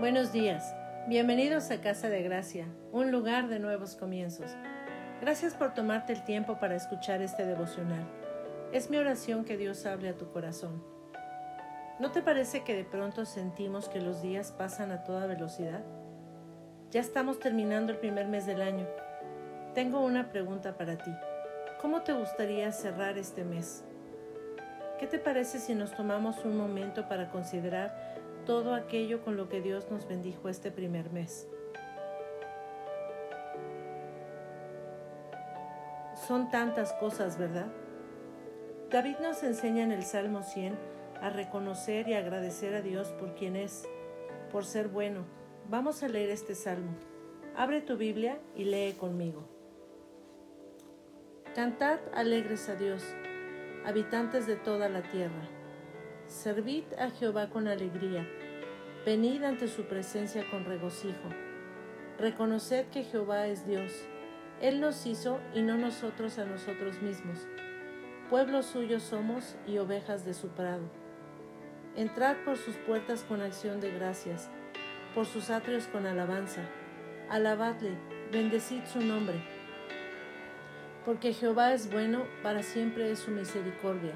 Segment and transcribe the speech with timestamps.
[0.00, 0.76] Buenos días,
[1.08, 4.48] bienvenidos a Casa de Gracia, un lugar de nuevos comienzos.
[5.20, 8.06] Gracias por tomarte el tiempo para escuchar este devocional.
[8.72, 10.84] Es mi oración que Dios hable a tu corazón.
[11.98, 15.82] ¿No te parece que de pronto sentimos que los días pasan a toda velocidad?
[16.92, 18.86] Ya estamos terminando el primer mes del año.
[19.74, 21.10] Tengo una pregunta para ti.
[21.82, 23.82] ¿Cómo te gustaría cerrar este mes?
[25.00, 28.07] ¿Qué te parece si nos tomamos un momento para considerar
[28.48, 31.46] todo aquello con lo que Dios nos bendijo este primer mes.
[36.26, 37.70] Son tantas cosas, ¿verdad?
[38.90, 40.78] David nos enseña en el Salmo 100
[41.20, 43.86] a reconocer y agradecer a Dios por quien es,
[44.50, 45.26] por ser bueno.
[45.68, 46.92] Vamos a leer este salmo.
[47.54, 49.46] Abre tu Biblia y lee conmigo.
[51.54, 53.04] Cantad alegres a Dios,
[53.84, 55.50] habitantes de toda la tierra.
[56.28, 58.26] Servid a Jehová con alegría
[59.08, 61.30] Venid ante su presencia con regocijo.
[62.18, 63.90] Reconoced que Jehová es Dios.
[64.60, 67.46] Él nos hizo y no nosotros a nosotros mismos.
[68.28, 70.90] Pueblo suyo somos y ovejas de su prado.
[71.96, 74.50] Entrad por sus puertas con acción de gracias,
[75.14, 76.60] por sus atrios con alabanza.
[77.30, 77.96] Alabadle,
[78.30, 79.42] bendecid su nombre.
[81.06, 84.12] Porque Jehová es bueno, para siempre es su misericordia,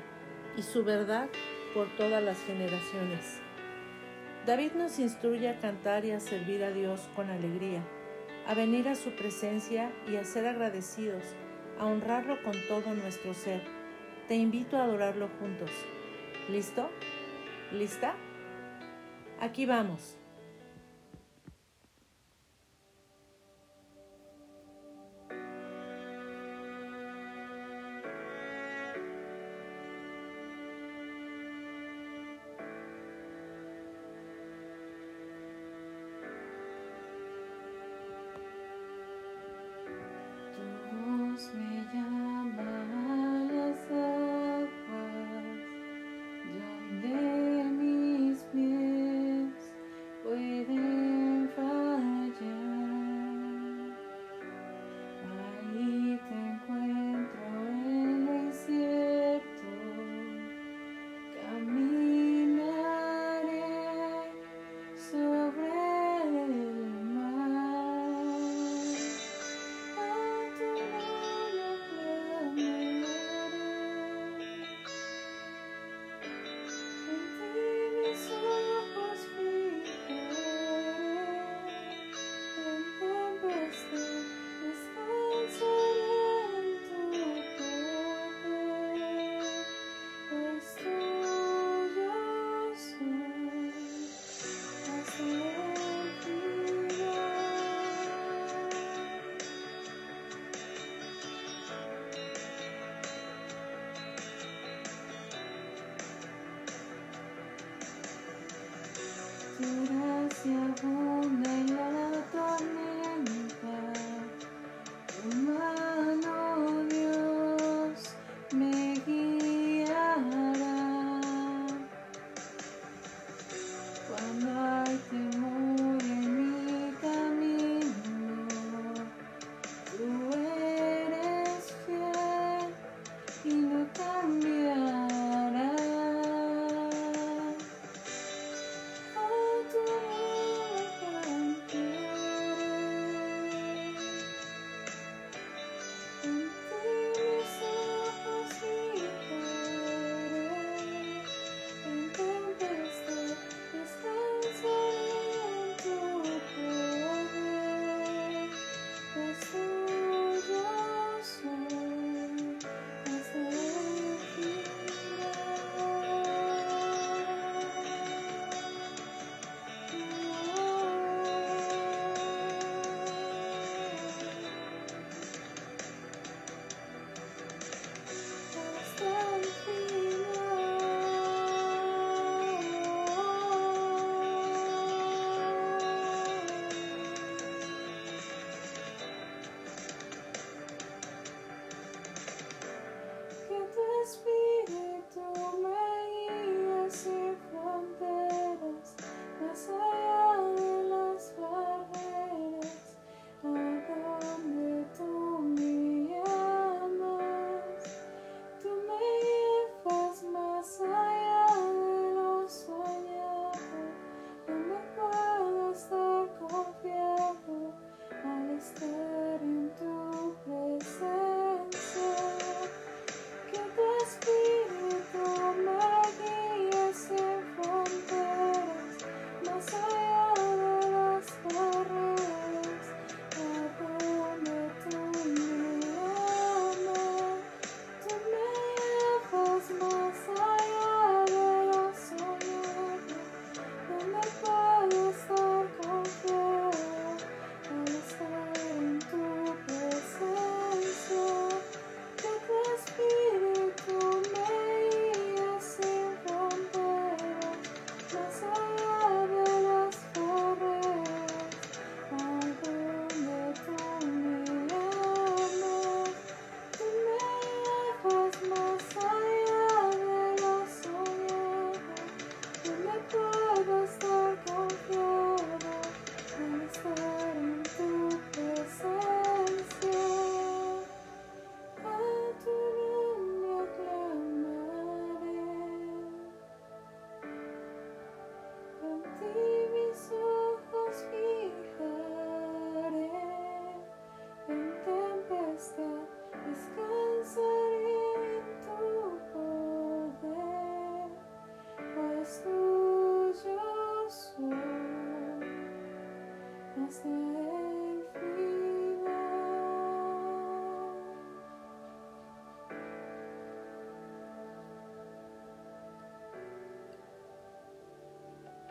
[0.59, 1.31] y su verdad
[1.73, 3.41] por todas las generaciones.
[4.47, 7.81] David nos instruye a cantar y a servir a Dios con alegría,
[8.49, 11.23] a venir a su presencia y a ser agradecidos,
[11.79, 13.63] a honrarlo con todo nuestro ser.
[14.27, 15.71] Te invito a adorarlo juntos.
[16.49, 16.91] ¿Listo?
[17.71, 18.15] ¿Lista?
[19.41, 20.22] Aquí vamos.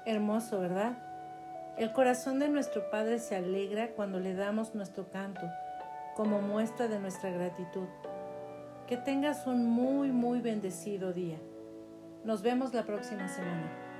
[0.06, 0.98] Hermoso, ¿verdad?
[1.78, 5.42] El corazón de nuestro Padre se alegra cuando le damos nuestro canto
[6.16, 7.88] como muestra de nuestra gratitud.
[8.88, 11.38] Que tengas un muy, muy bendecido día.
[12.24, 13.91] Nos vemos la próxima semana.